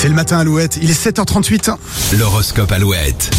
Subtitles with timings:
[0.00, 1.74] C'est le matin Alouette, il est 7h38.
[2.18, 3.30] L'horoscope Alouette.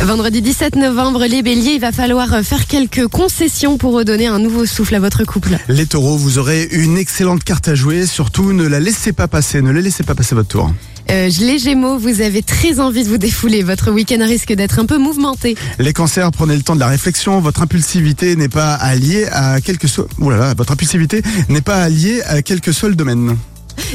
[0.00, 4.64] Vendredi 17 novembre, les béliers, il va falloir faire quelques concessions pour redonner un nouveau
[4.64, 5.58] souffle à votre couple.
[5.68, 9.60] Les taureaux, vous aurez une excellente carte à jouer, surtout ne la laissez pas passer,
[9.60, 10.72] ne la laissez pas passer votre tour.
[11.10, 13.62] Euh, les gémeaux, vous avez très envie de vous défouler.
[13.62, 15.58] Votre week-end risque d'être un peu mouvementé.
[15.78, 19.86] Les cancers, prenez le temps de la réflexion, votre impulsivité n'est pas alliée à quelque
[19.86, 20.08] soit...
[20.20, 21.20] Ouh là là, votre impulsivité
[21.50, 23.36] n'est pas alliée à quel que soit le domaine.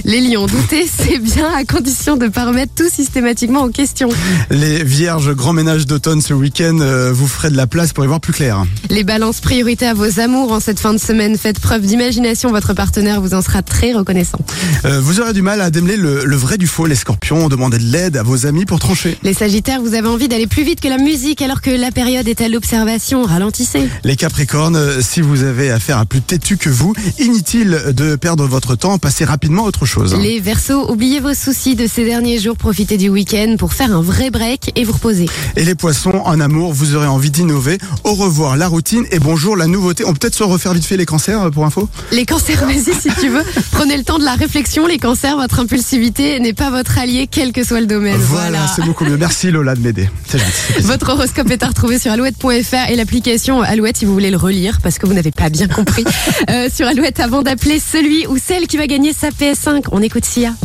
[0.06, 4.10] Les lions, doutez, c'est bien à condition de ne pas remettre tout systématiquement en question.
[4.50, 8.08] Les vierges, grand ménage d'automne ce week-end, euh, vous ferez de la place pour y
[8.08, 8.64] voir plus clair.
[8.90, 11.38] Les balances, priorité à vos amours en cette fin de semaine.
[11.38, 14.40] Faites preuve d'imagination, votre partenaire vous en sera très reconnaissant.
[14.86, 16.86] Euh, vous aurez du mal à démêler le, le vrai du faux.
[16.86, 19.18] Les scorpions, demandez de l'aide à vos amis pour trancher.
[19.24, 22.28] Les sagittaires, vous avez envie d'aller plus vite que la musique alors que la période
[22.28, 23.24] est à l'observation.
[23.24, 23.88] Ralentissez.
[24.04, 28.76] Les capricornes, si vous avez affaire à plus têtu que vous, inutile de perdre votre
[28.76, 30.16] temps, passez rapidement à autre chose.
[30.16, 34.02] Les versos, oubliez vos soucis de ces derniers jours, profitez du week-end pour faire un
[34.02, 35.26] vrai break et vous reposer.
[35.56, 37.80] Et les poissons, en amour, vous aurez envie d'innover.
[38.04, 40.06] Au revoir la routine et bonjour la nouveauté.
[40.06, 42.94] On peut peut-être se refaire vite fait les cancers euh, pour info Les cancers, vas-y
[42.94, 43.44] si tu veux.
[43.72, 44.86] Prenez le temps de la réflexion.
[44.86, 48.20] Les cancers, votre impulsivité n'est pas votre allié, quel que soit le domaine.
[48.20, 49.18] Voilà, c'est beaucoup mieux.
[49.18, 50.10] Merci Lola de m'aider.
[50.28, 50.84] C'est gentil.
[50.84, 54.80] Votre horoscope est à retrouver sur alouette.fr et l'application Alouette si vous voulez le relire
[54.82, 56.04] parce que vous n'avez pas bien compris.
[56.50, 59.32] Euh, sur Alouette avant d'appeler celui ou celle qui va gagner sa
[59.64, 59.88] PS5.
[59.92, 60.56] On écoute Sia.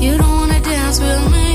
[0.00, 1.49] You don't wanna dance with me,